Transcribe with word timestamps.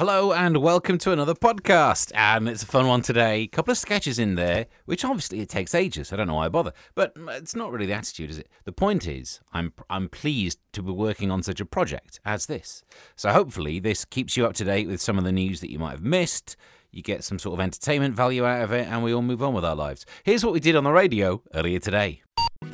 Hello 0.00 0.32
and 0.32 0.56
welcome 0.56 0.96
to 0.96 1.12
another 1.12 1.34
podcast. 1.34 2.10
And 2.14 2.48
it's 2.48 2.62
a 2.62 2.66
fun 2.66 2.86
one 2.86 3.02
today. 3.02 3.40
A 3.42 3.46
couple 3.46 3.72
of 3.72 3.76
sketches 3.76 4.18
in 4.18 4.34
there, 4.34 4.64
which 4.86 5.04
obviously 5.04 5.40
it 5.40 5.50
takes 5.50 5.74
ages. 5.74 6.10
I 6.10 6.16
don't 6.16 6.26
know 6.26 6.36
why 6.36 6.46
I 6.46 6.48
bother, 6.48 6.72
but 6.94 7.12
it's 7.32 7.54
not 7.54 7.70
really 7.70 7.84
the 7.84 7.92
attitude, 7.92 8.30
is 8.30 8.38
it? 8.38 8.48
The 8.64 8.72
point 8.72 9.06
is, 9.06 9.40
I'm 9.52 9.74
I'm 9.90 10.08
pleased 10.08 10.58
to 10.72 10.82
be 10.82 10.90
working 10.90 11.30
on 11.30 11.42
such 11.42 11.60
a 11.60 11.66
project 11.66 12.18
as 12.24 12.46
this. 12.46 12.82
So 13.14 13.30
hopefully 13.30 13.78
this 13.78 14.06
keeps 14.06 14.38
you 14.38 14.46
up 14.46 14.54
to 14.54 14.64
date 14.64 14.88
with 14.88 15.02
some 15.02 15.18
of 15.18 15.24
the 15.24 15.32
news 15.32 15.60
that 15.60 15.70
you 15.70 15.78
might 15.78 15.92
have 15.92 16.02
missed. 16.02 16.56
You 16.90 17.02
get 17.02 17.22
some 17.22 17.38
sort 17.38 17.60
of 17.60 17.60
entertainment 17.60 18.14
value 18.14 18.46
out 18.46 18.62
of 18.62 18.72
it, 18.72 18.88
and 18.88 19.04
we 19.04 19.12
all 19.12 19.20
move 19.20 19.42
on 19.42 19.52
with 19.52 19.66
our 19.66 19.76
lives. 19.76 20.06
Here's 20.24 20.42
what 20.42 20.54
we 20.54 20.60
did 20.60 20.76
on 20.76 20.84
the 20.84 20.92
radio 20.92 21.42
earlier 21.52 21.78
today. 21.78 22.22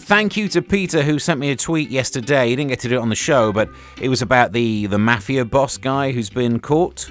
Thank 0.06 0.36
you 0.36 0.46
to 0.50 0.62
Peter 0.62 1.02
who 1.02 1.18
sent 1.18 1.40
me 1.40 1.50
a 1.50 1.56
tweet 1.56 1.90
yesterday. 1.90 2.50
He 2.50 2.54
didn't 2.54 2.68
get 2.68 2.78
to 2.78 2.88
do 2.88 2.94
it 2.94 3.00
on 3.00 3.08
the 3.08 3.16
show, 3.16 3.52
but 3.52 3.68
it 4.00 4.08
was 4.08 4.22
about 4.22 4.52
the 4.52 4.86
the 4.86 4.98
mafia 4.98 5.44
boss 5.44 5.76
guy 5.76 6.12
who's 6.12 6.30
been 6.30 6.60
caught. 6.60 7.10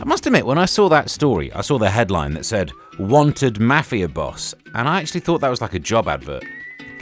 I 0.00 0.04
must 0.04 0.24
admit, 0.24 0.46
when 0.46 0.56
I 0.56 0.64
saw 0.64 0.88
that 0.88 1.10
story, 1.10 1.52
I 1.52 1.60
saw 1.60 1.76
the 1.76 1.90
headline 1.90 2.32
that 2.32 2.46
said 2.46 2.72
"Wanted 2.98 3.60
Mafia 3.60 4.08
Boss," 4.08 4.54
and 4.74 4.88
I 4.88 4.98
actually 4.98 5.20
thought 5.20 5.42
that 5.42 5.50
was 5.50 5.60
like 5.60 5.74
a 5.74 5.78
job 5.78 6.08
advert. 6.08 6.42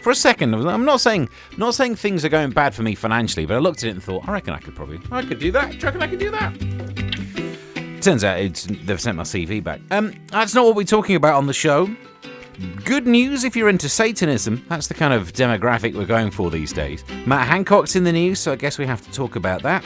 For 0.02 0.10
a 0.10 0.16
second, 0.16 0.52
I'm 0.52 0.84
not 0.84 1.00
saying 1.00 1.28
not 1.58 1.76
saying 1.76 1.94
things 1.94 2.24
are 2.24 2.28
going 2.28 2.50
bad 2.50 2.74
for 2.74 2.82
me 2.82 2.96
financially, 2.96 3.46
but 3.46 3.54
I 3.54 3.58
looked 3.60 3.84
at 3.84 3.90
it 3.90 3.92
and 3.92 4.02
thought, 4.02 4.28
I 4.28 4.32
reckon 4.32 4.52
I 4.52 4.58
could 4.58 4.74
probably, 4.74 4.98
I 5.12 5.22
could 5.22 5.38
do 5.38 5.52
that. 5.52 5.70
Do 5.70 5.76
you 5.76 5.84
reckon 5.84 6.02
I 6.02 6.08
could 6.08 6.18
do 6.18 6.32
that? 6.32 8.02
Turns 8.02 8.24
out 8.24 8.36
they've 8.84 9.00
sent 9.00 9.16
my 9.16 9.22
CV 9.22 9.62
back. 9.62 9.80
Um, 9.92 10.12
that's 10.26 10.56
not 10.56 10.64
what 10.64 10.74
we're 10.74 10.82
talking 10.82 11.14
about 11.14 11.34
on 11.34 11.46
the 11.46 11.52
show. 11.52 11.88
Good 12.84 13.06
news 13.06 13.44
if 13.44 13.56
you're 13.56 13.68
into 13.68 13.88
Satanism. 13.88 14.64
That's 14.68 14.86
the 14.86 14.94
kind 14.94 15.12
of 15.12 15.32
demographic 15.32 15.94
we're 15.94 16.06
going 16.06 16.30
for 16.30 16.50
these 16.50 16.72
days. 16.72 17.04
Matt 17.26 17.48
Hancock's 17.48 17.96
in 17.96 18.04
the 18.04 18.12
news, 18.12 18.38
so 18.38 18.52
I 18.52 18.56
guess 18.56 18.78
we 18.78 18.86
have 18.86 19.02
to 19.02 19.10
talk 19.10 19.36
about 19.36 19.62
that. 19.62 19.84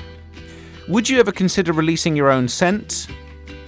Would 0.89 1.09
you 1.09 1.19
ever 1.21 1.33
consider 1.33 1.73
releasing 1.73 2.17
your 2.17 2.31
own 2.31 2.49
scent? 2.49 3.09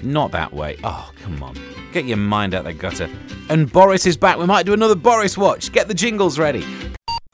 Not 0.02 0.32
that 0.32 0.52
way. 0.52 0.78
Oh, 0.84 1.10
come 1.22 1.42
on. 1.42 1.56
Get 1.92 2.04
your 2.04 2.16
mind 2.18 2.54
out 2.54 2.64
the 2.64 2.72
gutter. 2.72 3.08
And 3.48 3.72
Boris 3.72 4.06
is 4.06 4.16
back. 4.16 4.38
We 4.38 4.46
might 4.46 4.66
do 4.66 4.74
another 4.74 4.94
Boris 4.94 5.38
watch. 5.38 5.72
Get 5.72 5.88
the 5.88 5.94
jingles 5.94 6.38
ready. 6.38 6.66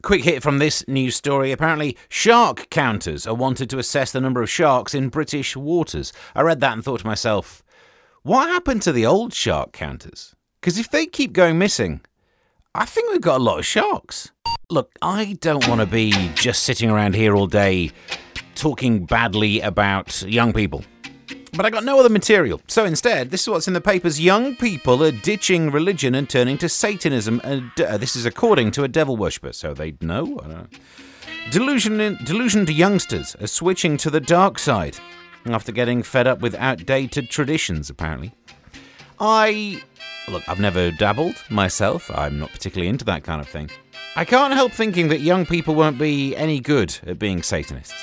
Quick 0.03 0.23
hit 0.23 0.43
from 0.43 0.59
this 0.59 0.87
news 0.87 1.17
story. 1.17 1.51
Apparently, 1.51 1.97
shark 2.09 2.71
counters 2.71 3.27
are 3.27 3.35
wanted 3.35 3.69
to 3.71 3.79
assess 3.79 4.13
the 4.13 4.21
number 4.21 4.41
of 4.41 4.49
sharks 4.49 4.95
in 4.95 5.09
British 5.09 5.57
waters. 5.57 6.13
I 6.35 6.43
read 6.43 6.61
that 6.61 6.75
and 6.75 6.85
thought 6.85 7.01
to 7.01 7.07
myself, 7.07 7.65
what 8.23 8.49
happened 8.49 8.83
to 8.83 8.93
the 8.93 9.05
old 9.05 9.33
shark 9.33 9.73
counters? 9.73 10.36
Because 10.67 10.79
if 10.81 10.91
they 10.91 11.07
keep 11.07 11.33
going 11.33 11.59
missing, 11.59 12.01
I 12.75 12.87
think 12.87 13.13
we've 13.13 13.21
got 13.21 13.39
a 13.39 13.45
lot 13.45 13.61
of 13.61 13.65
sharks. 13.65 14.33
Look, 14.69 14.91
I 15.01 15.37
don't 15.41 15.69
want 15.69 15.81
to 15.81 15.87
be 15.87 16.11
just 16.35 16.65
sitting 16.65 16.91
around 16.91 17.15
here 17.15 17.37
all 17.37 17.47
day 17.47 17.93
talking 18.57 19.07
badly 19.07 19.61
about 19.61 20.23
young 20.23 20.53
people. 20.53 20.83
But 21.53 21.67
I 21.67 21.71
got 21.71 21.85
no 21.85 22.01
other 22.01 22.09
material. 22.09 22.61
So 22.67 22.85
instead, 22.85 23.31
this 23.31 23.43
is 23.43 23.49
what's 23.49 23.69
in 23.69 23.75
the 23.75 23.81
papers. 23.81 24.21
Young 24.21 24.57
people 24.57 25.05
are 25.05 25.13
ditching 25.13 25.71
religion 25.71 26.17
and 26.17 26.29
turning 26.29 26.59
to 26.59 26.69
Satanism. 26.69 27.41
And 27.45 27.71
uh, 27.81 27.97
this 27.97 28.17
is 28.17 28.27
according 28.27 28.73
to 28.73 28.83
a 28.83 28.89
devil 28.89 29.17
worshipper. 29.17 29.53
So 29.53 29.73
they 29.73 29.95
know. 30.01 30.25
know. 30.25 30.67
Delusion, 31.53 32.19
delusioned 32.25 32.71
youngsters 32.71 33.37
are 33.41 33.47
switching 33.47 33.97
to 33.99 34.11
the 34.11 34.19
dark 34.19 34.59
side 34.59 34.99
after 35.47 35.71
getting 35.71 36.03
fed 36.03 36.27
up 36.27 36.41
with 36.41 36.57
outdated 36.57 37.31
traditions, 37.31 37.89
apparently. 37.89 38.35
I 39.21 39.81
Look, 40.29 40.49
I've 40.49 40.59
never 40.59 40.91
dabbled 40.91 41.37
myself. 41.51 42.11
I'm 42.13 42.39
not 42.39 42.51
particularly 42.51 42.89
into 42.89 43.05
that 43.05 43.23
kind 43.23 43.41
of 43.41 43.49
thing. 43.49 43.71
I 44.17 44.25
can't 44.25 44.55
help 44.55 44.73
thinking 44.73 45.09
that 45.09 45.21
young 45.21 45.47
people 45.47 45.75
won't 45.75 45.99
be 45.99 46.35
any 46.35 46.59
good 46.59 46.99
at 47.07 47.19
being 47.19 47.43
Satanists. 47.43 47.95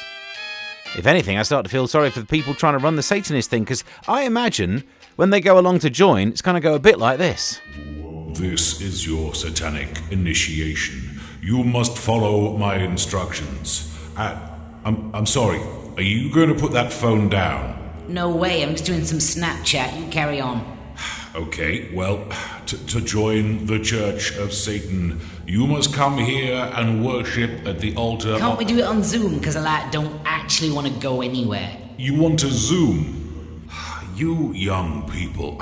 If 0.96 1.06
anything, 1.06 1.38
I 1.38 1.44
start 1.44 1.66
to 1.66 1.72
feel 1.72 1.88
sorry 1.88 2.12
for 2.12 2.20
the 2.20 2.26
people 2.26 2.54
trying 2.54 2.74
to 2.74 2.80
run 2.80 2.96
the 2.96 3.04
Satanist 3.04 3.50
thing 3.50 3.64
because 3.64 3.84
I 4.08 4.24
imagine 4.24 4.84
when 5.16 5.32
they 5.32 5.42
go 5.42 5.60
along 5.60 5.80
to 5.80 5.90
join, 5.90 6.30
it's 6.30 6.42
going 6.42 6.56
to 6.56 6.62
go 6.62 6.76
a 6.76 6.80
bit 6.80 7.00
like 7.00 7.18
this. 7.18 7.60
This 8.34 8.80
is 8.80 9.06
your 9.06 9.34
satanic 9.34 10.00
initiation. 10.12 11.20
You 11.42 11.64
must 11.64 11.98
follow 11.98 12.56
my 12.58 12.78
instructions. 12.78 13.94
Uh, 14.16 14.40
I'm, 14.86 15.14
I'm 15.14 15.26
sorry, 15.26 15.60
are 15.98 16.02
you 16.02 16.34
going 16.34 16.50
to 16.50 16.56
put 16.56 16.72
that 16.72 16.94
phone 16.94 17.28
down? 17.28 17.80
No 18.08 18.30
way, 18.30 18.64
I'm 18.64 18.72
just 18.72 18.86
doing 18.86 19.04
some 19.04 19.20
Snapchat. 19.20 20.00
You 20.00 20.08
carry 20.12 20.40
on. 20.40 20.73
Okay, 21.36 21.90
well, 21.92 22.28
to, 22.68 22.78
to 22.86 23.02
join 23.02 23.66
the 23.66 23.80
Church 23.80 24.38
of 24.38 24.54
Satan, 24.54 25.20
you 25.48 25.66
must 25.66 25.92
come 25.92 26.20
here 26.20 26.72
and 26.76 27.04
worship 27.04 27.66
at 27.66 27.80
the 27.80 27.96
altar. 27.96 28.38
Can't 28.38 28.58
we 28.58 28.66
do 28.66 28.78
it 28.78 28.84
on 28.84 29.02
Zoom? 29.02 29.40
Because 29.40 29.56
I 29.56 29.62
like, 29.62 29.92
don't 29.92 30.22
actually 30.26 30.70
want 30.70 30.86
to 30.86 30.94
go 31.00 31.24
anywhere. 31.24 31.76
You 31.98 32.22
want 32.22 32.40
to 32.42 32.50
Zoom? 32.50 33.68
You 34.16 34.54
young 34.54 35.10
people. 35.10 35.60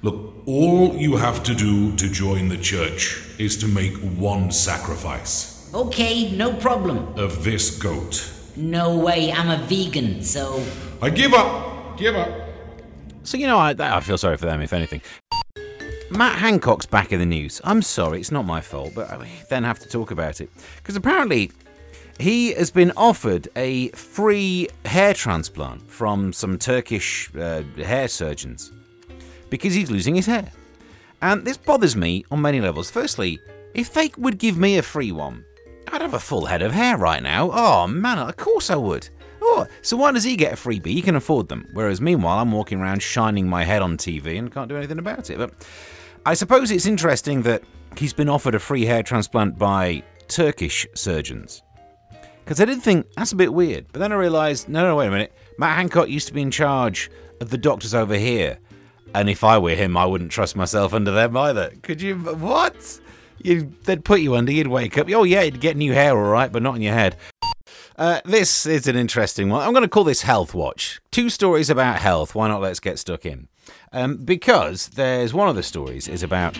Look, 0.00 0.32
all 0.46 0.96
you 0.96 1.16
have 1.16 1.42
to 1.42 1.54
do 1.54 1.94
to 1.96 2.08
join 2.08 2.48
the 2.48 2.56
church 2.56 3.22
is 3.38 3.58
to 3.58 3.68
make 3.68 3.94
one 4.16 4.50
sacrifice. 4.50 5.70
Okay, 5.74 6.30
no 6.30 6.54
problem. 6.54 7.12
Of 7.18 7.44
this 7.44 7.76
goat. 7.76 8.32
No 8.56 8.96
way, 8.96 9.30
I'm 9.32 9.50
a 9.50 9.62
vegan, 9.66 10.22
so. 10.22 10.64
I 11.02 11.10
give 11.10 11.34
up! 11.34 11.98
Give 11.98 12.16
up! 12.16 12.47
So, 13.28 13.36
you 13.36 13.46
know, 13.46 13.58
I, 13.58 13.74
I 13.78 14.00
feel 14.00 14.16
sorry 14.16 14.38
for 14.38 14.46
them, 14.46 14.62
if 14.62 14.72
anything. 14.72 15.02
Matt 16.10 16.38
Hancock's 16.38 16.86
back 16.86 17.12
in 17.12 17.18
the 17.18 17.26
news. 17.26 17.60
I'm 17.62 17.82
sorry, 17.82 18.20
it's 18.20 18.30
not 18.30 18.46
my 18.46 18.62
fault, 18.62 18.92
but 18.94 19.10
I 19.10 19.28
then 19.50 19.64
have 19.64 19.78
to 19.80 19.88
talk 19.88 20.10
about 20.10 20.40
it. 20.40 20.48
Because 20.76 20.96
apparently, 20.96 21.52
he 22.18 22.54
has 22.54 22.70
been 22.70 22.90
offered 22.96 23.46
a 23.54 23.90
free 23.90 24.68
hair 24.86 25.12
transplant 25.12 25.90
from 25.90 26.32
some 26.32 26.56
Turkish 26.56 27.30
uh, 27.36 27.64
hair 27.76 28.08
surgeons 28.08 28.72
because 29.50 29.74
he's 29.74 29.90
losing 29.90 30.14
his 30.14 30.24
hair. 30.24 30.50
And 31.20 31.44
this 31.44 31.58
bothers 31.58 31.96
me 31.96 32.24
on 32.30 32.40
many 32.40 32.62
levels. 32.62 32.90
Firstly, 32.90 33.38
if 33.74 33.92
they 33.92 34.10
would 34.16 34.38
give 34.38 34.56
me 34.56 34.78
a 34.78 34.82
free 34.82 35.12
one, 35.12 35.44
I'd 35.92 36.00
have 36.00 36.14
a 36.14 36.18
full 36.18 36.46
head 36.46 36.62
of 36.62 36.72
hair 36.72 36.96
right 36.96 37.22
now. 37.22 37.50
Oh 37.52 37.86
man, 37.86 38.18
of 38.18 38.38
course 38.38 38.70
I 38.70 38.76
would. 38.76 39.10
Oh, 39.40 39.66
so 39.82 39.96
why 39.96 40.12
does 40.12 40.24
he 40.24 40.36
get 40.36 40.52
a 40.52 40.56
freebie? 40.56 40.86
He 40.86 41.02
can 41.02 41.16
afford 41.16 41.48
them. 41.48 41.68
Whereas 41.72 42.00
meanwhile, 42.00 42.38
I'm 42.38 42.52
walking 42.52 42.80
around 42.80 43.02
shining 43.02 43.48
my 43.48 43.64
head 43.64 43.82
on 43.82 43.96
TV 43.96 44.38
and 44.38 44.52
can't 44.52 44.68
do 44.68 44.76
anything 44.76 44.98
about 44.98 45.30
it. 45.30 45.38
But 45.38 45.52
I 46.26 46.34
suppose 46.34 46.70
it's 46.70 46.86
interesting 46.86 47.42
that 47.42 47.62
he's 47.96 48.12
been 48.12 48.28
offered 48.28 48.54
a 48.54 48.58
free 48.58 48.84
hair 48.84 49.02
transplant 49.02 49.58
by 49.58 50.02
Turkish 50.28 50.86
surgeons. 50.94 51.62
Because 52.44 52.60
I 52.60 52.64
did 52.64 52.82
think 52.82 53.06
that's 53.14 53.32
a 53.32 53.36
bit 53.36 53.52
weird. 53.52 53.86
But 53.92 54.00
then 54.00 54.12
I 54.12 54.16
realised 54.16 54.68
no, 54.68 54.82
no, 54.82 54.96
wait 54.96 55.08
a 55.08 55.10
minute. 55.10 55.32
Matt 55.58 55.76
Hancock 55.76 56.08
used 56.08 56.28
to 56.28 56.34
be 56.34 56.42
in 56.42 56.50
charge 56.50 57.10
of 57.40 57.50
the 57.50 57.58
doctors 57.58 57.94
over 57.94 58.14
here. 58.14 58.58
And 59.14 59.28
if 59.28 59.42
I 59.44 59.58
were 59.58 59.74
him, 59.74 59.96
I 59.96 60.06
wouldn't 60.06 60.30
trust 60.30 60.56
myself 60.56 60.92
under 60.92 61.10
them 61.10 61.36
either. 61.36 61.72
Could 61.82 62.02
you? 62.02 62.16
What? 62.16 63.00
You, 63.38 63.72
they'd 63.84 64.04
put 64.04 64.20
you 64.20 64.34
under, 64.34 64.50
you'd 64.50 64.66
wake 64.66 64.98
up. 64.98 65.08
Oh, 65.10 65.22
yeah, 65.24 65.42
you'd 65.42 65.60
get 65.60 65.76
new 65.76 65.92
hair, 65.92 66.16
all 66.16 66.30
right, 66.30 66.50
but 66.50 66.62
not 66.62 66.74
in 66.76 66.82
your 66.82 66.94
head. 66.94 67.16
Uh, 67.98 68.20
this 68.24 68.64
is 68.64 68.86
an 68.86 68.94
interesting 68.94 69.48
one. 69.48 69.60
I'm 69.60 69.72
going 69.72 69.82
to 69.82 69.88
call 69.88 70.04
this 70.04 70.22
Health 70.22 70.54
Watch. 70.54 71.00
Two 71.10 71.28
stories 71.28 71.68
about 71.68 71.98
health. 71.98 72.32
Why 72.32 72.46
not 72.46 72.60
let's 72.60 72.78
get 72.78 72.96
stuck 72.96 73.26
in? 73.26 73.48
Um, 73.92 74.18
because 74.18 74.86
there's 74.90 75.34
one 75.34 75.48
of 75.48 75.56
the 75.56 75.64
stories 75.64 76.06
is 76.06 76.22
about 76.22 76.56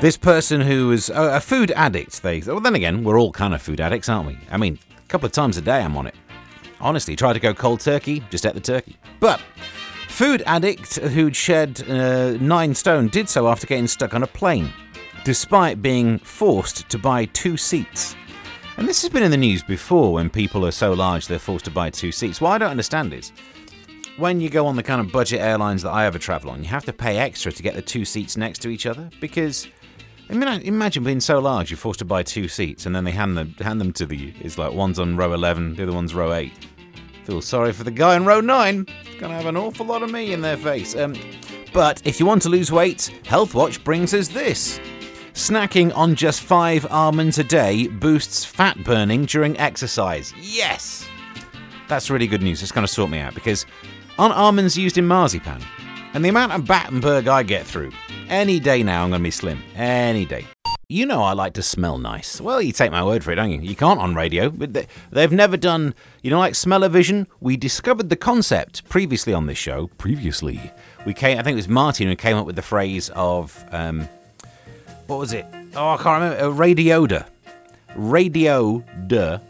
this 0.00 0.16
person 0.16 0.62
who 0.62 0.88
was 0.88 1.10
a, 1.10 1.36
a 1.36 1.40
food 1.40 1.70
addict. 1.72 2.22
They 2.22 2.40
well, 2.40 2.60
then 2.60 2.74
again, 2.74 3.04
we're 3.04 3.20
all 3.20 3.30
kind 3.30 3.52
of 3.52 3.60
food 3.60 3.78
addicts, 3.78 4.08
aren't 4.08 4.26
we? 4.26 4.38
I 4.50 4.56
mean, 4.56 4.78
a 4.96 5.08
couple 5.08 5.26
of 5.26 5.32
times 5.32 5.58
a 5.58 5.60
day 5.60 5.82
I'm 5.82 5.98
on 5.98 6.06
it. 6.06 6.14
Honestly, 6.80 7.14
try 7.14 7.34
to 7.34 7.40
go 7.40 7.52
cold 7.52 7.80
turkey, 7.80 8.24
just 8.30 8.46
ate 8.46 8.54
the 8.54 8.60
turkey. 8.60 8.96
But 9.20 9.42
food 10.08 10.42
addict 10.46 10.96
who'd 10.96 11.36
shed 11.36 11.84
uh, 11.90 12.38
nine 12.40 12.74
stone 12.74 13.08
did 13.08 13.28
so 13.28 13.48
after 13.48 13.66
getting 13.66 13.86
stuck 13.86 14.14
on 14.14 14.22
a 14.22 14.26
plane, 14.26 14.72
despite 15.24 15.82
being 15.82 16.18
forced 16.20 16.88
to 16.88 16.96
buy 16.96 17.26
two 17.26 17.58
seats. 17.58 18.16
And 18.78 18.88
this 18.88 19.02
has 19.02 19.10
been 19.10 19.24
in 19.24 19.32
the 19.32 19.36
news 19.36 19.64
before 19.64 20.12
when 20.12 20.30
people 20.30 20.64
are 20.64 20.70
so 20.70 20.92
large 20.92 21.26
they're 21.26 21.40
forced 21.40 21.64
to 21.64 21.70
buy 21.70 21.90
two 21.90 22.12
seats. 22.12 22.40
What 22.40 22.50
I 22.50 22.58
don't 22.58 22.70
understand 22.70 23.12
is 23.12 23.32
when 24.18 24.40
you 24.40 24.48
go 24.48 24.68
on 24.68 24.76
the 24.76 24.84
kind 24.84 25.00
of 25.00 25.10
budget 25.10 25.40
airlines 25.40 25.82
that 25.82 25.90
I 25.90 26.06
ever 26.06 26.16
travel 26.16 26.50
on, 26.50 26.62
you 26.62 26.68
have 26.68 26.84
to 26.84 26.92
pay 26.92 27.18
extra 27.18 27.50
to 27.50 27.62
get 27.62 27.74
the 27.74 27.82
two 27.82 28.04
seats 28.04 28.36
next 28.36 28.60
to 28.62 28.68
each 28.68 28.86
other 28.86 29.10
because. 29.20 29.66
I 30.30 30.34
mean, 30.34 30.46
imagine 30.60 31.04
being 31.04 31.20
so 31.20 31.38
large 31.38 31.70
you're 31.70 31.78
forced 31.78 32.00
to 32.00 32.04
buy 32.04 32.22
two 32.22 32.48
seats, 32.48 32.84
and 32.84 32.94
then 32.94 33.02
they 33.02 33.12
hand 33.12 33.34
them 33.34 33.54
hand 33.60 33.80
them 33.80 33.94
to 33.94 34.14
you. 34.14 34.34
It's 34.40 34.58
like 34.58 34.74
one's 34.74 34.98
on 34.98 35.16
row 35.16 35.32
eleven, 35.32 35.74
the 35.74 35.84
other 35.84 35.92
one's 35.92 36.14
row 36.14 36.34
eight. 36.34 36.52
Feel 37.24 37.40
sorry 37.40 37.72
for 37.72 37.82
the 37.82 37.90
guy 37.90 38.14
on 38.14 38.26
row 38.26 38.42
nine. 38.42 38.84
It's 39.06 39.18
gonna 39.18 39.34
have 39.34 39.46
an 39.46 39.56
awful 39.56 39.86
lot 39.86 40.02
of 40.02 40.12
me 40.12 40.34
in 40.34 40.42
their 40.42 40.58
face. 40.58 40.94
Um, 40.94 41.14
but 41.72 42.02
if 42.04 42.20
you 42.20 42.26
want 42.26 42.42
to 42.42 42.50
lose 42.50 42.70
weight, 42.70 43.10
Health 43.24 43.54
Watch 43.54 43.82
brings 43.82 44.12
us 44.12 44.28
this. 44.28 44.78
Snacking 45.38 45.96
on 45.96 46.16
just 46.16 46.40
five 46.40 46.84
almonds 46.90 47.38
a 47.38 47.44
day 47.44 47.86
boosts 47.86 48.44
fat 48.44 48.76
burning 48.82 49.24
during 49.24 49.56
exercise. 49.56 50.34
Yes! 50.36 51.06
That's 51.86 52.10
really 52.10 52.26
good 52.26 52.42
news. 52.42 52.60
It's 52.60 52.72
going 52.72 52.84
to 52.84 52.92
sort 52.92 53.08
me 53.08 53.20
out 53.20 53.36
because 53.36 53.64
aren't 54.18 54.34
almonds 54.34 54.76
used 54.76 54.98
in 54.98 55.06
marzipan? 55.06 55.62
And 56.12 56.24
the 56.24 56.28
amount 56.28 56.50
of 56.50 56.66
Battenberg 56.66 57.28
I 57.28 57.44
get 57.44 57.64
through, 57.64 57.92
any 58.28 58.58
day 58.58 58.82
now 58.82 59.04
I'm 59.04 59.10
going 59.10 59.20
to 59.20 59.24
be 59.24 59.30
slim. 59.30 59.62
Any 59.76 60.24
day. 60.24 60.44
You 60.88 61.06
know 61.06 61.22
I 61.22 61.34
like 61.34 61.52
to 61.52 61.62
smell 61.62 61.98
nice. 61.98 62.40
Well, 62.40 62.60
you 62.60 62.72
take 62.72 62.90
my 62.90 63.04
word 63.04 63.22
for 63.22 63.30
it, 63.30 63.36
don't 63.36 63.52
you? 63.52 63.60
You 63.60 63.76
can't 63.76 64.00
on 64.00 64.16
radio. 64.16 64.50
They've 64.50 65.30
never 65.30 65.56
done, 65.56 65.94
you 66.20 66.32
know, 66.32 66.40
like 66.40 66.56
smell-o-vision. 66.56 67.28
We 67.38 67.56
discovered 67.56 68.08
the 68.08 68.16
concept 68.16 68.88
previously 68.88 69.32
on 69.32 69.46
this 69.46 69.58
show. 69.58 69.86
Previously, 69.98 70.72
we 71.06 71.14
came. 71.14 71.38
I 71.38 71.44
think 71.44 71.52
it 71.52 71.56
was 71.56 71.68
Martin 71.68 72.08
who 72.08 72.16
came 72.16 72.36
up 72.36 72.44
with 72.44 72.56
the 72.56 72.62
phrase 72.62 73.08
of, 73.10 73.64
um, 73.70 74.08
what 75.08 75.18
was 75.18 75.32
it? 75.32 75.44
Oh, 75.74 75.90
I 75.90 75.96
can't 75.96 76.22
remember. 76.22 76.44
Uh, 76.44 76.50
radioda. 76.50 77.26
Radioda. 77.96 79.40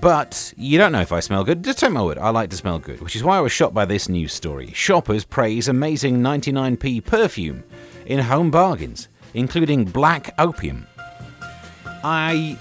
But 0.00 0.52
you 0.58 0.76
don't 0.76 0.92
know 0.92 1.00
if 1.00 1.12
I 1.12 1.20
smell 1.20 1.44
good. 1.44 1.64
Just 1.64 1.78
take 1.78 1.90
my 1.90 2.02
word, 2.02 2.18
I 2.18 2.28
like 2.28 2.50
to 2.50 2.56
smell 2.56 2.78
good, 2.78 3.00
which 3.00 3.16
is 3.16 3.24
why 3.24 3.38
I 3.38 3.40
was 3.40 3.52
shocked 3.52 3.72
by 3.72 3.86
this 3.86 4.10
news 4.10 4.34
story. 4.34 4.70
Shoppers 4.74 5.24
praise 5.24 5.68
amazing 5.68 6.18
99p 6.18 7.02
perfume 7.06 7.64
in 8.04 8.18
home 8.18 8.50
bargains 8.50 9.08
including 9.34 9.84
black 9.84 10.32
opium. 10.38 10.86
I 12.02 12.56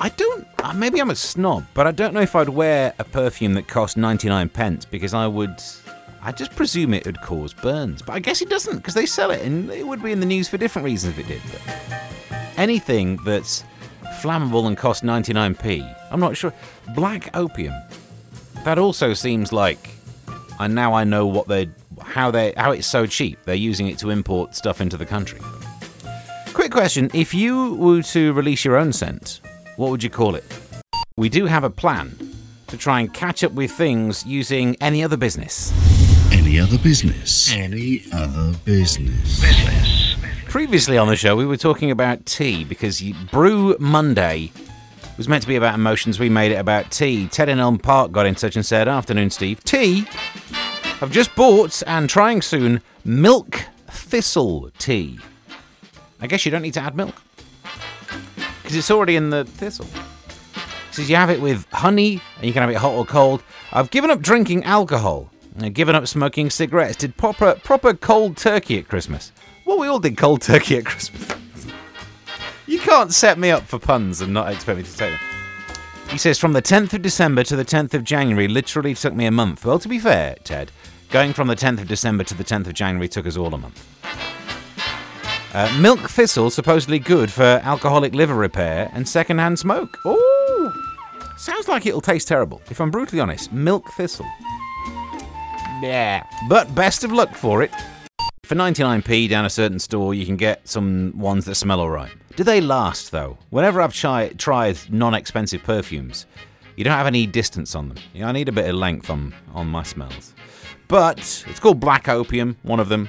I 0.00 0.08
don't 0.10 0.46
uh, 0.62 0.72
maybe 0.72 1.00
I'm 1.00 1.10
a 1.10 1.16
snob, 1.16 1.66
but 1.74 1.86
I 1.86 1.92
don't 1.92 2.14
know 2.14 2.20
if 2.20 2.34
I'd 2.34 2.48
wear 2.48 2.94
a 2.98 3.04
perfume 3.04 3.54
that 3.54 3.68
cost 3.68 3.96
99 3.96 4.48
pence 4.48 4.84
because 4.84 5.12
I 5.12 5.26
would 5.26 5.60
I 6.26 6.32
just 6.32 6.56
presume 6.56 6.92
it 6.92 7.06
would 7.06 7.20
cause 7.20 7.54
burns. 7.54 8.02
But 8.02 8.14
I 8.14 8.18
guess 8.18 8.42
it 8.42 8.48
doesn't 8.48 8.78
because 8.78 8.94
they 8.94 9.06
sell 9.06 9.30
it 9.30 9.42
and 9.42 9.70
it 9.70 9.86
would 9.86 10.02
be 10.02 10.10
in 10.10 10.18
the 10.18 10.26
news 10.26 10.48
for 10.48 10.58
different 10.58 10.84
reasons 10.84 11.16
if 11.16 11.24
it 11.24 11.28
did. 11.28 11.40
But 11.52 12.50
anything 12.56 13.18
that's 13.24 13.62
flammable 14.20 14.66
and 14.66 14.76
costs 14.76 15.04
99p, 15.04 15.96
I'm 16.10 16.18
not 16.18 16.36
sure. 16.36 16.52
Black 16.96 17.30
opium. 17.36 17.74
That 18.64 18.76
also 18.76 19.14
seems 19.14 19.52
like 19.52 19.90
and 20.58 20.74
now 20.74 20.94
I 20.94 21.04
know 21.04 21.28
what 21.28 21.46
they 21.46 21.68
how 22.02 22.32
they 22.32 22.54
how 22.56 22.72
it's 22.72 22.88
so 22.88 23.06
cheap. 23.06 23.38
They're 23.44 23.54
using 23.54 23.86
it 23.86 23.96
to 23.98 24.10
import 24.10 24.56
stuff 24.56 24.80
into 24.80 24.96
the 24.96 25.06
country. 25.06 25.38
Quick 26.54 26.72
question 26.72 27.08
if 27.14 27.34
you 27.34 27.74
were 27.74 28.02
to 28.02 28.32
release 28.32 28.64
your 28.64 28.74
own 28.74 28.92
scent, 28.92 29.42
what 29.76 29.92
would 29.92 30.02
you 30.02 30.10
call 30.10 30.34
it? 30.34 30.44
We 31.16 31.28
do 31.28 31.46
have 31.46 31.62
a 31.62 31.70
plan 31.70 32.18
to 32.66 32.76
try 32.76 32.98
and 32.98 33.14
catch 33.14 33.44
up 33.44 33.52
with 33.52 33.70
things 33.70 34.26
using 34.26 34.74
any 34.80 35.04
other 35.04 35.16
business. 35.16 35.72
Any 36.56 36.64
other 36.64 36.78
business? 36.78 37.52
Any 37.52 38.02
other 38.14 38.54
business? 38.64 39.42
Business. 39.42 40.16
Previously 40.46 40.96
on 40.96 41.06
the 41.06 41.14
show, 41.14 41.36
we 41.36 41.44
were 41.44 41.58
talking 41.58 41.90
about 41.90 42.24
tea 42.24 42.64
because 42.64 43.02
Brew 43.30 43.76
Monday 43.78 44.50
was 45.18 45.28
meant 45.28 45.42
to 45.42 45.48
be 45.48 45.56
about 45.56 45.74
emotions. 45.74 46.18
We 46.18 46.30
made 46.30 46.52
it 46.52 46.54
about 46.54 46.90
tea. 46.90 47.28
Ted 47.28 47.50
in 47.50 47.58
Elm 47.58 47.78
Park 47.78 48.10
got 48.10 48.24
in 48.24 48.34
touch 48.34 48.56
and 48.56 48.64
said, 48.64 48.88
Afternoon, 48.88 49.28
Steve. 49.28 49.62
Tea. 49.64 50.08
I've 51.02 51.10
just 51.10 51.34
bought 51.36 51.82
and 51.86 52.08
trying 52.08 52.40
soon 52.40 52.80
milk 53.04 53.60
thistle 53.88 54.70
tea. 54.78 55.18
I 56.22 56.26
guess 56.26 56.46
you 56.46 56.50
don't 56.50 56.62
need 56.62 56.72
to 56.72 56.80
add 56.80 56.96
milk 56.96 57.20
because 58.62 58.76
it's 58.76 58.90
already 58.90 59.16
in 59.16 59.28
the 59.28 59.44
thistle. 59.44 59.88
It 60.54 60.94
says 60.94 61.10
you 61.10 61.16
have 61.16 61.28
it 61.28 61.42
with 61.42 61.66
honey 61.70 62.22
and 62.38 62.46
you 62.46 62.54
can 62.54 62.62
have 62.62 62.70
it 62.70 62.76
hot 62.76 62.94
or 62.94 63.04
cold. 63.04 63.42
I've 63.74 63.90
given 63.90 64.08
up 64.10 64.22
drinking 64.22 64.64
alcohol. 64.64 65.30
I've 65.64 65.74
given 65.74 65.94
up 65.94 66.06
smoking 66.06 66.50
cigarettes. 66.50 66.96
Did 66.96 67.16
proper 67.16 67.54
proper 67.54 67.94
cold 67.94 68.36
turkey 68.36 68.78
at 68.78 68.88
Christmas. 68.88 69.32
Well, 69.64 69.78
we 69.78 69.88
all 69.88 69.98
did 69.98 70.16
cold 70.16 70.42
turkey 70.42 70.78
at 70.78 70.84
Christmas. 70.84 71.34
you 72.66 72.78
can't 72.78 73.12
set 73.12 73.38
me 73.38 73.50
up 73.50 73.64
for 73.64 73.78
puns 73.78 74.20
and 74.20 74.32
not 74.32 74.52
expect 74.52 74.78
me 74.78 74.84
to 74.84 74.96
take 74.96 75.10
them. 75.10 75.20
He 76.10 76.18
says 76.18 76.38
from 76.38 76.52
the 76.52 76.62
10th 76.62 76.92
of 76.92 77.02
December 77.02 77.42
to 77.44 77.56
the 77.56 77.64
10th 77.64 77.92
of 77.94 78.04
January 78.04 78.46
literally 78.46 78.94
took 78.94 79.14
me 79.14 79.26
a 79.26 79.30
month. 79.32 79.64
Well, 79.64 79.80
to 79.80 79.88
be 79.88 79.98
fair, 79.98 80.36
Ted, 80.44 80.70
going 81.10 81.32
from 81.32 81.48
the 81.48 81.56
10th 81.56 81.80
of 81.80 81.88
December 81.88 82.22
to 82.24 82.34
the 82.34 82.44
10th 82.44 82.68
of 82.68 82.74
January 82.74 83.08
took 83.08 83.26
us 83.26 83.36
all 83.36 83.52
a 83.52 83.58
month. 83.58 83.84
Uh, 85.52 85.74
milk 85.80 86.10
thistle 86.10 86.50
supposedly 86.50 86.98
good 86.98 87.30
for 87.32 87.42
alcoholic 87.64 88.14
liver 88.14 88.34
repair 88.34 88.90
and 88.92 89.08
secondhand 89.08 89.58
smoke. 89.58 89.98
Ooh, 90.06 90.72
sounds 91.38 91.66
like 91.66 91.86
it'll 91.86 92.00
taste 92.00 92.28
terrible. 92.28 92.60
If 92.70 92.80
I'm 92.80 92.90
brutally 92.90 93.20
honest, 93.20 93.52
milk 93.52 93.90
thistle. 93.92 94.26
Yeah, 95.82 96.24
but 96.48 96.74
best 96.74 97.04
of 97.04 97.12
luck 97.12 97.34
for 97.34 97.62
it. 97.62 97.70
For 98.44 98.54
99p 98.54 99.28
down 99.28 99.44
a 99.44 99.50
certain 99.50 99.78
store, 99.78 100.14
you 100.14 100.24
can 100.24 100.36
get 100.36 100.66
some 100.68 101.12
ones 101.18 101.44
that 101.46 101.56
smell 101.56 101.80
alright. 101.80 102.12
Do 102.36 102.44
they 102.44 102.60
last 102.60 103.10
though? 103.10 103.38
Whenever 103.50 103.80
I've 103.80 103.94
chi- 103.94 104.32
tried 104.38 104.78
non-expensive 104.88 105.62
perfumes, 105.64 106.26
you 106.76 106.84
don't 106.84 106.92
have 106.92 107.06
any 107.06 107.26
distance 107.26 107.74
on 107.74 107.88
them. 107.88 107.98
I 108.22 108.32
need 108.32 108.48
a 108.48 108.52
bit 108.52 108.68
of 108.68 108.76
length 108.76 109.10
on 109.10 109.34
on 109.54 109.66
my 109.66 109.82
smells. 109.82 110.34
But 110.88 111.18
it's 111.48 111.58
called 111.58 111.80
Black 111.80 112.08
Opium, 112.08 112.56
one 112.62 112.78
of 112.78 112.88
them. 112.88 113.08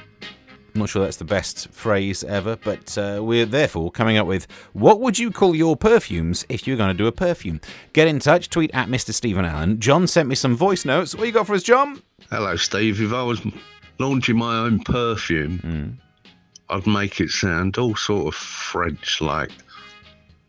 I'm 0.77 0.81
not 0.81 0.89
sure 0.89 1.03
that's 1.03 1.17
the 1.17 1.25
best 1.25 1.69
phrase 1.69 2.23
ever, 2.23 2.55
but 2.55 2.95
uh, 2.99 3.19
we're 3.23 3.47
therefore 3.47 3.89
coming 3.89 4.15
up 4.15 4.27
with 4.27 4.45
what 4.73 4.99
would 4.99 5.17
you 5.17 5.31
call 5.31 5.55
your 5.55 5.75
perfumes 5.75 6.45
if 6.49 6.67
you're 6.67 6.77
going 6.77 6.91
to 6.91 6.93
do 6.93 7.07
a 7.07 7.11
perfume? 7.11 7.61
Get 7.93 8.07
in 8.07 8.19
touch, 8.19 8.51
tweet 8.51 8.69
at 8.75 8.87
Mr. 8.87 9.11
Stephen 9.11 9.43
Allen. 9.43 9.79
John 9.79 10.05
sent 10.05 10.29
me 10.29 10.35
some 10.35 10.55
voice 10.55 10.85
notes. 10.85 11.15
What 11.15 11.25
you 11.25 11.33
got 11.33 11.47
for 11.47 11.55
us, 11.55 11.63
John? 11.63 11.99
Hello, 12.29 12.55
Steve. 12.57 13.01
If 13.01 13.11
I 13.11 13.23
was 13.23 13.41
launching 13.97 14.37
my 14.37 14.59
own 14.59 14.81
perfume, 14.81 15.57
mm. 15.57 16.29
I'd 16.69 16.85
make 16.85 17.19
it 17.21 17.31
sound 17.31 17.79
all 17.79 17.95
sort 17.95 18.27
of 18.27 18.35
French, 18.35 19.19
like 19.19 19.49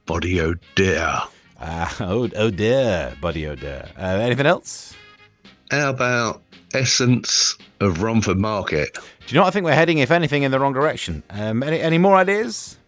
body 0.05 0.41
odeur. 0.41 1.27
Ah, 1.59 1.97
uh, 2.03 2.05
oh, 2.05 2.29
oh 2.37 2.51
dear, 2.51 3.17
body 3.23 3.47
odeur. 3.47 3.89
Uh, 3.97 4.21
anything 4.21 4.45
else? 4.45 4.95
How 5.71 5.89
about 5.89 6.43
essence 6.75 7.57
of 7.81 8.03
Romford 8.03 8.39
Market? 8.39 8.95
Do 8.95 9.01
you 9.29 9.35
know 9.35 9.43
what 9.43 9.49
I 9.49 9.51
think 9.51 9.65
we're 9.65 9.75
heading, 9.75 9.99
if 9.99 10.11
anything, 10.11 10.43
in 10.43 10.51
the 10.51 10.61
wrong 10.61 10.73
direction? 10.73 11.23
Um, 11.31 11.63
any, 11.63 11.81
any 11.81 11.99
more 11.99 12.17
ideas? 12.17 12.79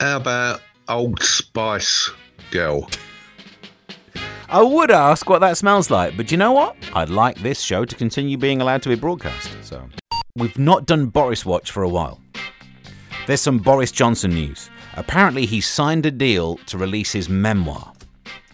How 0.00 0.16
about 0.16 0.60
Old 0.88 1.22
Spice 1.22 2.10
Girl? 2.50 2.88
I 4.48 4.62
would 4.62 4.90
ask 4.90 5.28
what 5.28 5.40
that 5.40 5.56
smells 5.56 5.90
like, 5.90 6.16
but 6.16 6.30
you 6.30 6.36
know 6.36 6.52
what? 6.52 6.76
I'd 6.94 7.08
like 7.08 7.36
this 7.38 7.60
show 7.60 7.84
to 7.84 7.94
continue 7.96 8.36
being 8.36 8.60
allowed 8.60 8.82
to 8.82 8.88
be 8.88 8.94
broadcast. 8.94 9.50
So, 9.62 9.88
we've 10.36 10.58
not 10.58 10.86
done 10.86 11.06
Boris 11.06 11.44
Watch 11.44 11.70
for 11.70 11.82
a 11.82 11.88
while. 11.88 12.20
There's 13.26 13.40
some 13.40 13.58
Boris 13.58 13.90
Johnson 13.90 14.32
news. 14.32 14.70
Apparently, 14.96 15.46
he 15.46 15.60
signed 15.60 16.06
a 16.06 16.10
deal 16.10 16.58
to 16.66 16.78
release 16.78 17.10
his 17.10 17.28
memoir. 17.28 17.92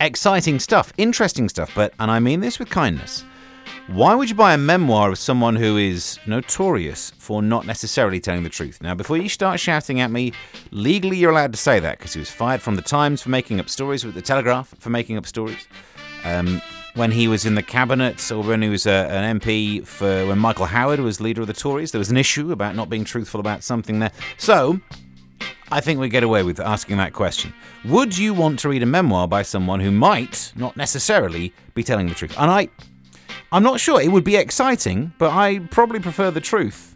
Exciting 0.01 0.59
stuff, 0.59 0.93
interesting 0.97 1.49
stuff, 1.49 1.73
but, 1.75 1.93
and 1.99 2.11
I 2.11 2.21
mean 2.21 2.41
this 2.41 2.59
with 2.59 2.71
kindness, 2.71 3.25
why 3.89 4.15
would 4.15 4.29
you 4.29 4.37
buy 4.37 4.55
a 4.55 4.59
memoir 4.59 5.11
of 5.11 5.19
someone 5.19 5.57
who 5.57 5.77
is 5.77 6.19
notorious 6.27 7.11
for 7.19 7.43
not 7.43 7.67
necessarily 7.67 8.21
telling 8.21 8.45
the 8.45 8.49
truth? 8.49 8.81
Now, 8.81 8.95
before 8.95 9.17
you 9.17 9.29
start 9.29 9.59
shouting 9.59 10.01
at 10.01 10.11
me, 10.11 10.33
legally 10.71 11.17
you're 11.17 11.33
allowed 11.33 11.53
to 11.53 11.59
say 11.59 11.81
that 11.81 11.99
because 11.99 12.13
he 12.13 12.21
was 12.21 12.31
fired 12.31 12.63
from 12.63 12.77
the 12.77 12.83
Times 12.83 13.21
for 13.23 13.31
making 13.31 13.59
up 13.59 13.69
stories, 13.69 14.05
with 14.05 14.15
the 14.15 14.23
Telegraph 14.23 14.75
for 14.79 14.91
making 14.91 15.17
up 15.17 15.27
stories. 15.27 15.67
Um, 16.25 16.63
when 16.95 17.11
he 17.11 17.29
was 17.29 17.47
in 17.47 17.55
the 17.55 17.63
cabinet 17.63 18.31
or 18.31 18.43
when 18.43 18.63
he 18.63 18.69
was 18.69 18.87
a, 18.87 19.09
an 19.11 19.41
MP 19.41 19.87
for 19.87 20.27
when 20.27 20.39
Michael 20.39 20.67
Howard 20.67 21.01
was 21.01 21.21
leader 21.21 21.41
of 21.41 21.47
the 21.47 21.53
Tories, 21.53 21.93
there 21.93 21.99
was 21.99 22.11
an 22.11 22.17
issue 22.17 22.53
about 22.53 22.75
not 22.75 22.91
being 22.91 23.05
truthful 23.05 23.41
about 23.41 23.63
something 23.63 23.99
there. 24.01 24.13
So, 24.39 24.81
I 25.73 25.81
think 25.81 26.01
we 26.01 26.09
get 26.09 26.25
away 26.25 26.43
with 26.43 26.59
asking 26.59 26.97
that 26.97 27.13
question. 27.13 27.55
Would 27.85 28.19
you 28.19 28.35
want 28.35 28.59
to 28.61 28.69
read 28.69 28.83
a 28.83 28.87
memoir 28.87 29.29
by 29.29 29.43
someone 29.43 29.79
who 29.79 29.93
might 29.93 30.53
not 30.57 30.77
necessarily 30.77 31.53
be 31.75 31.85
telling 31.85 32.09
the 32.09 32.15
truth? 32.15 32.35
And 32.37 32.51
I 32.51 32.69
I'm 33.53 33.63
not 33.63 33.81
sure. 33.81 34.01
It 34.01 34.13
would 34.13 34.25
be 34.25 34.37
exciting, 34.37 35.13
but 35.19 35.33
I 35.33 35.59
probably 35.71 36.01
prefer 36.01 36.31
the 36.31 36.41
truth. 36.41 36.95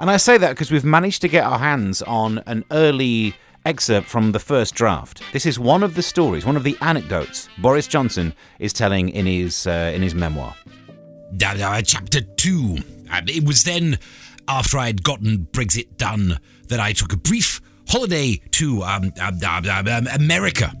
And 0.00 0.08
I 0.10 0.16
say 0.16 0.38
that 0.38 0.50
because 0.50 0.70
we've 0.70 0.84
managed 0.84 1.20
to 1.22 1.28
get 1.28 1.44
our 1.44 1.58
hands 1.58 2.02
on 2.02 2.38
an 2.46 2.64
early 2.70 3.34
excerpt 3.64 4.08
from 4.08 4.30
the 4.30 4.38
first 4.38 4.74
draft. 4.74 5.20
This 5.32 5.44
is 5.44 5.58
one 5.58 5.82
of 5.82 5.96
the 5.96 6.02
stories, 6.02 6.46
one 6.46 6.56
of 6.56 6.62
the 6.62 6.76
anecdotes 6.80 7.48
Boris 7.58 7.88
Johnson 7.88 8.32
is 8.60 8.72
telling 8.72 9.08
in 9.08 9.26
his 9.26 9.66
uh, 9.66 9.92
in 9.94 10.02
his 10.02 10.14
memoir. 10.14 10.54
Chapter 11.38 12.20
two. 12.36 12.78
It 13.26 13.44
was 13.44 13.64
then, 13.64 13.98
after 14.46 14.78
I 14.78 14.86
had 14.86 15.02
gotten 15.02 15.48
Brexit 15.50 15.96
done, 15.96 16.38
that 16.68 16.78
I 16.78 16.92
took 16.92 17.12
a 17.12 17.16
brief 17.16 17.60
holiday 17.88 18.40
to 18.52 18.82
um, 18.82 19.12
um, 19.20 19.40
um, 19.88 20.06
America. 20.14 20.72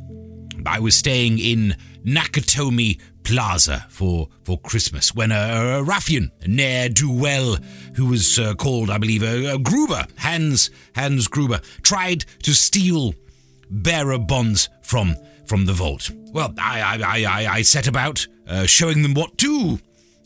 I 0.66 0.78
was 0.78 0.94
staying 0.94 1.38
in 1.38 1.74
Nakatomi 2.04 3.00
Plaza 3.28 3.84
for, 3.90 4.28
for 4.42 4.58
Christmas 4.58 5.14
when 5.14 5.30
a, 5.32 5.34
a 5.34 5.82
ruffian, 5.82 6.32
ne'er 6.46 6.88
do 6.88 7.12
well, 7.12 7.58
who 7.94 8.06
was 8.06 8.38
uh, 8.38 8.54
called, 8.54 8.88
I 8.88 8.96
believe, 8.96 9.22
a, 9.22 9.54
a, 9.54 9.58
Gruber, 9.58 10.06
Hans 10.16 10.70
Hans 10.94 11.28
Gruber, 11.28 11.60
tried 11.82 12.24
to 12.44 12.54
steal 12.54 13.12
bearer 13.70 14.18
bonds 14.18 14.70
from 14.82 15.14
from 15.44 15.66
the 15.66 15.74
vault. 15.74 16.10
Well, 16.32 16.54
I 16.58 16.80
I, 16.80 17.24
I, 17.24 17.46
I 17.56 17.62
set 17.62 17.86
about 17.86 18.26
uh, 18.46 18.64
showing 18.64 19.02
them 19.02 19.12
what 19.12 19.36
to. 19.38 19.78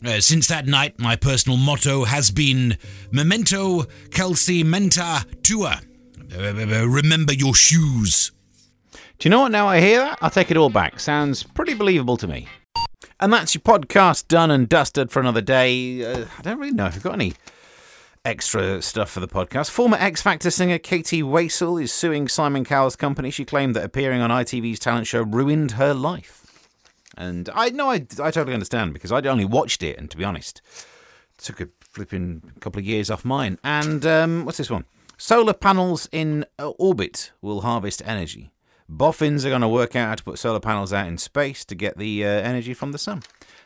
Uh, 0.05 0.21
since 0.21 0.47
that 0.47 0.65
night, 0.65 0.97
my 0.97 1.17
personal 1.17 1.57
motto 1.57 2.05
has 2.05 2.31
been 2.31 2.77
Memento 3.11 3.83
Kelsey 4.11 4.63
Menta 4.63 5.25
Tua. 5.43 5.81
Uh, 6.33 6.39
uh, 6.39 6.87
remember 6.87 7.33
your 7.33 7.53
shoes. 7.53 8.31
Do 9.19 9.27
you 9.27 9.29
know 9.29 9.41
what? 9.41 9.51
Now 9.51 9.67
I 9.67 9.81
hear 9.81 9.99
that, 9.99 10.19
I'll 10.21 10.29
take 10.29 10.51
it 10.51 10.57
all 10.57 10.69
back. 10.69 11.01
Sounds 11.01 11.43
pretty 11.43 11.73
believable 11.73 12.15
to 12.15 12.27
me. 12.27 12.47
And 13.23 13.31
that's 13.31 13.55
your 13.55 13.61
podcast 13.61 14.27
done 14.27 14.51
and 14.51 14.67
dusted 14.67 15.09
for 15.09 15.21
another 15.21 15.39
day. 15.39 16.03
Uh, 16.03 16.25
I 16.37 16.41
don't 16.41 16.59
really 16.59 16.73
know 16.73 16.87
if 16.87 16.95
we've 16.95 17.03
got 17.03 17.13
any 17.13 17.35
extra 18.25 18.81
stuff 18.81 19.11
for 19.11 19.21
the 19.21 19.29
podcast. 19.29 19.69
Former 19.69 19.95
X 19.97 20.21
Factor 20.21 20.51
singer 20.51 20.77
Katie 20.77 21.23
Waissel 21.23 21.81
is 21.81 21.93
suing 21.93 22.27
Simon 22.27 22.65
Cowell's 22.65 22.97
company. 22.97 23.31
She 23.31 23.45
claimed 23.45 23.77
that 23.77 23.85
appearing 23.85 24.19
on 24.19 24.29
ITV's 24.29 24.77
talent 24.77 25.07
show 25.07 25.21
ruined 25.21 25.71
her 25.71 25.93
life. 25.93 26.67
And 27.15 27.49
I 27.55 27.69
know 27.69 27.91
I, 27.91 28.05
I 28.21 28.29
totally 28.29 28.55
understand 28.55 28.91
because 28.91 29.13
I'd 29.13 29.25
only 29.25 29.45
watched 29.45 29.83
it, 29.83 29.97
and 29.97 30.11
to 30.11 30.17
be 30.17 30.25
honest, 30.25 30.61
took 31.37 31.61
a 31.61 31.69
flipping 31.79 32.51
couple 32.59 32.79
of 32.81 32.85
years 32.85 33.09
off 33.09 33.23
mine. 33.23 33.57
And 33.63 34.05
um, 34.05 34.43
what's 34.43 34.57
this 34.57 34.69
one? 34.69 34.83
Solar 35.17 35.53
panels 35.53 36.09
in 36.11 36.43
uh, 36.59 36.71
orbit 36.71 37.31
will 37.41 37.61
harvest 37.61 38.01
energy. 38.05 38.51
Boffins 38.97 39.45
are 39.45 39.49
going 39.49 39.61
to 39.61 39.67
work 39.67 39.95
out 39.95 40.09
how 40.09 40.15
to 40.15 40.23
put 40.23 40.39
solar 40.39 40.59
panels 40.59 40.93
out 40.93 41.07
in 41.07 41.17
space 41.17 41.65
to 41.65 41.75
get 41.75 41.97
the 41.97 42.23
uh, 42.23 42.27
energy 42.27 42.73
from 42.73 42.91
the 42.91 42.97
sun. 42.97 43.23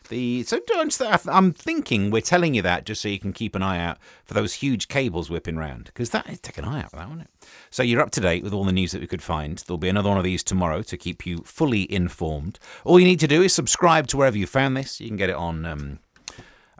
The 0.10 0.44
so 0.44 0.60
don't 0.66 1.02
I'm 1.28 1.52
thinking 1.52 2.12
we're 2.12 2.22
telling 2.22 2.54
you 2.54 2.62
that 2.62 2.86
just 2.86 3.02
so 3.02 3.10
you 3.10 3.20
can 3.20 3.34
keep 3.34 3.56
an 3.56 3.62
eye 3.62 3.80
out 3.80 3.98
for 4.24 4.34
those 4.34 4.54
huge 4.54 4.88
cables 4.88 5.30
whipping 5.30 5.58
round 5.58 5.86
because 5.86 6.12
that 6.12 6.42
take 6.42 6.58
an 6.58 6.64
eye 6.64 6.82
out 6.84 6.92
for 6.92 6.96
that, 6.96 7.10
won't 7.10 7.22
it? 7.22 7.30
So 7.70 7.84
you're 7.84 8.02
up 8.02 8.12
to 8.12 8.22
date 8.22 8.44
with 8.44 8.54
all 8.54 8.64
the 8.64 8.72
news 8.72 8.94
that 8.94 9.02
we 9.02 9.08
could 9.08 9.22
find. 9.22 9.58
There'll 9.58 9.78
be 9.78 9.90
another 9.90 10.10
one 10.10 10.18
of 10.18 10.24
these 10.24 10.44
tomorrow 10.44 10.82
to 10.84 10.98
keep 10.98 11.26
you 11.26 11.40
fully 11.40 11.92
informed. 11.92 12.58
All 12.86 13.00
you 13.00 13.06
need 13.06 13.20
to 13.20 13.28
do 13.28 13.42
is 13.42 13.54
subscribe 13.54 14.08
to 14.08 14.18
wherever 14.18 14.38
you 14.38 14.48
found 14.48 14.78
this. 14.78 15.02
You 15.02 15.08
can 15.08 15.18
get 15.18 15.30
it 15.30 15.36
on. 15.36 15.66
Um, 15.66 16.00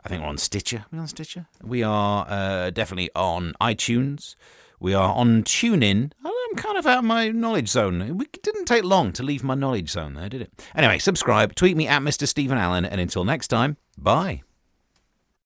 I 0.04 0.08
think 0.08 0.22
we're 0.22 0.28
on 0.28 0.38
Stitcher. 0.38 0.78
Are 0.78 0.86
we 0.90 0.98
on 0.98 1.08
Stitcher? 1.08 1.46
We 1.62 1.82
are 1.82 2.24
uh, 2.28 2.70
definitely 2.70 3.10
on 3.14 3.52
iTunes. 3.60 4.36
We 4.80 4.94
are 4.94 5.12
on 5.12 5.42
TuneIn. 5.42 6.12
I'm 6.48 6.56
kind 6.56 6.78
of 6.78 6.86
out 6.86 6.98
of 6.98 7.04
my 7.04 7.28
knowledge 7.28 7.68
zone. 7.68 8.00
It 8.00 8.42
didn't 8.42 8.64
take 8.64 8.84
long 8.84 9.12
to 9.12 9.22
leave 9.22 9.44
my 9.44 9.54
knowledge 9.54 9.90
zone 9.90 10.14
there, 10.14 10.28
did 10.28 10.42
it? 10.42 10.52
Anyway, 10.74 10.98
subscribe, 10.98 11.54
tweet 11.54 11.76
me 11.76 11.86
at 11.86 12.02
Mr. 12.02 12.26
Stephen 12.26 12.58
Allen, 12.58 12.84
and 12.84 13.00
until 13.00 13.24
next 13.24 13.48
time, 13.48 13.76
bye. 13.98 14.42